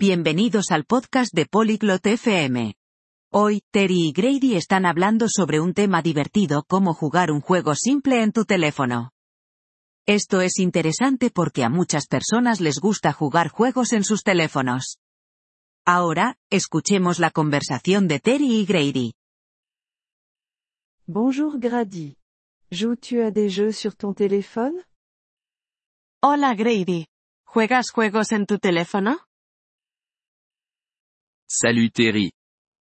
Bienvenidos 0.00 0.70
al 0.70 0.84
podcast 0.84 1.34
de 1.34 1.46
Polyglot 1.46 2.06
FM. 2.06 2.76
Hoy, 3.32 3.62
Terry 3.72 4.10
y 4.10 4.12
Grady 4.12 4.54
están 4.54 4.86
hablando 4.86 5.26
sobre 5.28 5.58
un 5.58 5.74
tema 5.74 6.02
divertido 6.02 6.62
como 6.68 6.94
jugar 6.94 7.32
un 7.32 7.40
juego 7.40 7.74
simple 7.74 8.22
en 8.22 8.30
tu 8.30 8.44
teléfono. 8.44 9.10
Esto 10.06 10.40
es 10.40 10.60
interesante 10.60 11.30
porque 11.30 11.64
a 11.64 11.68
muchas 11.68 12.06
personas 12.06 12.60
les 12.60 12.78
gusta 12.78 13.12
jugar 13.12 13.48
juegos 13.48 13.92
en 13.92 14.04
sus 14.04 14.22
teléfonos. 14.22 14.98
Ahora, 15.84 16.36
escuchemos 16.48 17.18
la 17.18 17.32
conversación 17.32 18.06
de 18.06 18.20
Terry 18.20 18.60
y 18.60 18.66
Grady. 18.66 19.14
Bonjour 21.08 21.58
Grady. 21.58 22.16
Joues-tu 22.70 23.20
à 23.20 23.32
des 23.32 23.50
jeux 23.52 23.72
sur 23.72 23.96
ton 23.96 24.14
téléphone 24.14 24.76
Hola 26.22 26.54
Grady. 26.54 27.08
¿Juegas 27.44 27.90
juegos 27.90 28.30
en 28.30 28.46
tu 28.46 28.60
teléfono? 28.60 29.27
Salut 31.50 31.90
Terry. 31.90 32.30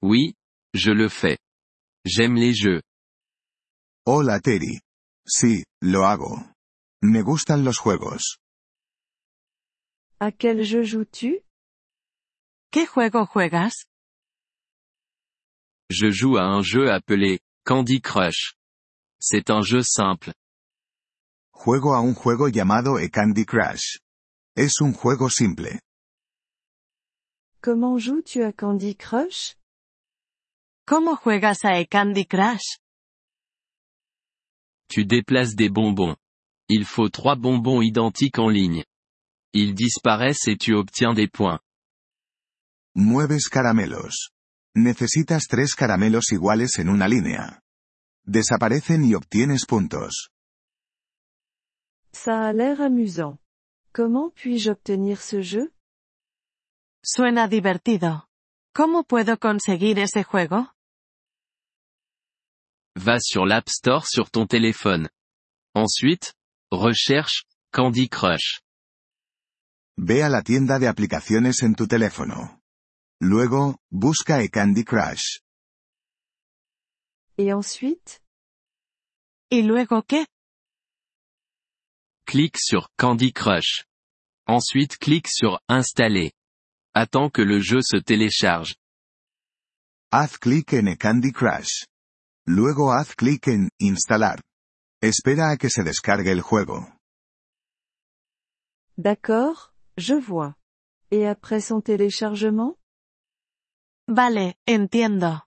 Oui, 0.00 0.34
je 0.72 0.90
le 0.90 1.10
fais. 1.10 1.38
J'aime 2.06 2.36
les 2.36 2.54
jeux. 2.54 2.80
Hola 4.06 4.40
Terry. 4.40 4.80
Sí, 5.26 5.64
lo 5.82 6.04
hago. 6.04 6.38
Me 7.02 7.22
gustan 7.22 7.62
los 7.62 7.76
juegos. 7.78 8.38
À 10.18 10.32
quel 10.32 10.64
jeu 10.64 10.82
joues-tu? 10.82 11.40
¿Qué 12.70 12.86
juego 12.86 13.26
juegas? 13.26 13.84
Je 15.90 16.10
joue 16.10 16.38
à 16.38 16.46
un 16.46 16.62
jeu 16.62 16.90
appelé 16.90 17.40
Candy 17.66 18.00
Crush. 18.00 18.54
C'est 19.20 19.50
un 19.50 19.60
jeu 19.60 19.82
simple. 19.82 20.32
Juego 21.52 21.92
a 21.92 22.00
un 22.00 22.14
juego 22.14 22.48
llamado 22.48 22.98
e 22.98 23.10
Candy 23.10 23.44
Crush. 23.44 23.98
Es 24.56 24.80
un 24.80 24.94
juego 24.94 25.28
simple. 25.28 25.80
Comment 27.64 27.96
joues-tu 27.96 28.42
à 28.42 28.52
Candy 28.52 28.94
Crush? 28.94 29.56
¿Cómo 30.86 31.16
juegas 31.16 31.64
a 31.64 31.82
Candy 31.86 32.26
Crush? 32.26 32.78
Tu 34.90 35.06
déplaces 35.06 35.54
des 35.54 35.70
bonbons. 35.70 36.14
Il 36.68 36.84
faut 36.84 37.08
trois 37.08 37.36
bonbons 37.36 37.80
identiques 37.80 38.38
en 38.38 38.50
ligne. 38.50 38.84
Ils 39.54 39.74
disparaissent 39.74 40.46
et 40.46 40.58
tu 40.58 40.74
obtiens 40.74 41.14
des 41.14 41.26
points. 41.26 41.58
Mueves 42.94 43.48
caramelos. 43.50 44.28
Necesitas 44.76 45.46
tres 45.48 45.74
caramelos 45.74 46.32
iguales 46.32 46.78
en 46.78 46.88
una 46.88 47.08
línea. 47.08 47.62
Desaparecen 48.26 49.06
y 49.06 49.14
obtienes 49.14 49.64
puntos. 49.64 50.28
Ça 52.12 52.44
a 52.44 52.52
l'air 52.52 52.82
amusant. 52.82 53.38
Comment 53.94 54.28
puis-je 54.34 54.70
obtenir 54.70 55.22
ce 55.22 55.40
jeu? 55.40 55.73
Suena 57.06 57.48
divertido. 57.48 58.30
¿Cómo 58.74 59.04
puedo 59.04 59.38
conseguir 59.38 59.98
ese 59.98 60.24
juego? 60.24 60.72
Va 62.96 63.18
sur 63.20 63.44
l'App 63.46 63.68
Store 63.68 64.02
sur 64.06 64.30
ton 64.30 64.46
téléphone. 64.46 65.10
Ensuite, 65.74 66.32
recherche 66.72 67.44
Candy 67.70 68.08
Crush. 68.08 68.62
Ve 69.98 70.22
a 70.22 70.30
la 70.30 70.42
tienda 70.42 70.78
de 70.78 70.88
aplicaciones 70.88 71.62
en 71.62 71.74
tu 71.74 71.86
teléfono. 71.86 72.62
Luego, 73.20 73.76
busca 73.90 74.42
e 74.42 74.48
Candy 74.48 74.84
Crush. 74.84 75.40
Et 77.36 77.52
ensuite 77.52 78.22
¿Y 79.50 79.62
luego 79.62 80.04
qué? 80.04 80.26
Clique 82.26 82.58
sur 82.58 82.88
Candy 82.96 83.30
Crush. 83.30 83.84
Ensuite 84.46 84.96
clique 84.96 85.28
sur 85.28 85.60
Installer. 85.68 86.32
Attends 86.96 87.28
que 87.28 87.42
le 87.42 87.60
jeu 87.60 87.80
se 87.82 87.96
télécharge. 87.96 88.76
Haz 90.12 90.38
clic 90.38 90.72
en 90.74 90.86
e 90.86 90.96
Candy 90.96 91.32
Crush. 91.32 91.86
Luego 92.46 92.92
haz 92.92 93.16
clic 93.16 93.48
en 93.48 93.68
Instalar. 93.80 94.40
Espera 95.02 95.50
a 95.50 95.56
que 95.56 95.70
se 95.70 95.82
descargue 95.82 96.30
el 96.30 96.40
juego. 96.40 96.86
D'accord, 98.96 99.74
je 99.96 100.14
vois. 100.14 100.54
Et 101.10 101.26
après 101.26 101.60
son 101.60 101.80
téléchargement? 101.80 102.76
Vale, 104.06 104.54
entiendo. 104.68 105.42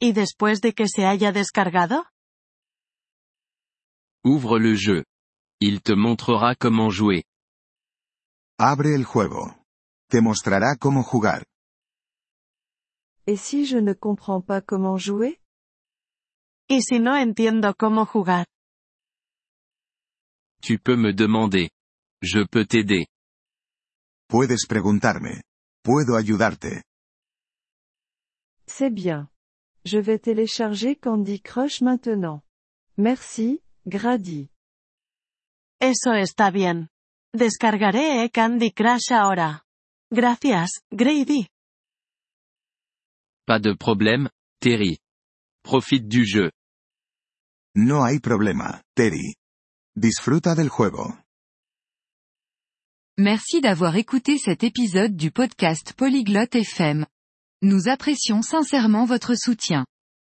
¿Y 0.00 0.12
después 0.12 0.60
de 0.60 0.72
que 0.72 0.86
se 0.86 1.04
haya 1.04 1.32
descargado? 1.32 2.06
Ouvre 4.24 4.60
le 4.60 4.76
jeu. 4.76 5.04
Il 5.60 5.82
te 5.82 5.94
montrera 5.94 6.54
comment 6.54 6.90
jouer. 6.90 7.24
Abre 8.56 8.94
el 8.94 9.04
juego. 9.04 9.61
Te 10.12 10.20
mostrará 10.20 10.76
cómo 10.78 11.02
jugar. 11.02 11.46
Et 13.26 13.38
si 13.38 13.64
je 13.64 13.78
ne 13.78 13.94
comprends 13.94 14.42
pas 14.42 14.60
comment 14.60 14.98
jouer? 14.98 15.40
¿Y 16.68 16.82
si 16.82 16.98
no 16.98 17.16
entiendo 17.16 17.74
cómo 17.74 18.04
jugar? 18.04 18.44
Tu 20.60 20.78
peux 20.78 20.98
me 20.98 21.14
demander. 21.14 21.70
Je 22.20 22.44
peux 22.44 22.66
t'aider. 22.66 23.06
Puedes 24.28 24.66
preguntarme. 24.68 25.40
Puedo 25.82 26.14
ayudarte. 26.18 26.82
C'est 28.66 28.90
bien. 28.92 29.30
Je 29.86 29.98
vais 29.98 30.18
télécharger 30.18 30.94
Candy 30.94 31.40
Crush 31.40 31.80
maintenant. 31.80 32.42
Merci, 32.98 33.62
Grady. 33.86 34.50
Eso 35.80 36.12
está 36.12 36.50
bien. 36.50 36.90
Descargaré 37.32 38.28
Candy 38.30 38.72
Crush 38.72 39.10
ahora. 39.10 39.64
Gracias, 40.12 40.82
Grady. 40.92 41.46
Pas 43.46 43.58
de 43.58 43.72
problème, 43.72 44.28
Terry. 44.60 44.98
Profite 45.62 46.06
du 46.06 46.26
jeu. 46.26 46.50
No 47.74 48.04
hay 48.04 48.18
problema, 48.20 48.82
Terry. 48.94 49.36
Disfruta 49.96 50.54
del 50.54 50.68
juego. 50.68 51.14
Merci 53.16 53.62
d'avoir 53.62 53.96
écouté 53.96 54.36
cet 54.36 54.64
épisode 54.64 55.16
du 55.16 55.30
podcast 55.30 55.94
Polyglotte 55.94 56.56
FM. 56.56 57.06
Nous 57.62 57.88
apprécions 57.88 58.42
sincèrement 58.42 59.06
votre 59.06 59.34
soutien. 59.34 59.86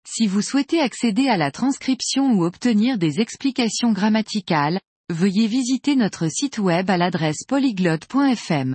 Si 0.08 0.26
vous 0.26 0.41
souhaitez 0.41 0.81
accéder 0.81 1.28
à 1.28 1.37
la 1.37 1.50
transcription 1.50 2.32
ou 2.32 2.47
obtenir 2.47 2.97
des 2.97 3.20
explications 3.20 3.93
grammaticales, 3.93 4.81
veuillez 5.10 5.48
visiter 5.48 5.97
notre 5.97 6.28
site 6.28 6.56
web 6.58 6.88
à 6.88 6.97
l'adresse 6.97 7.44
polyglotte.fm. 7.47 8.75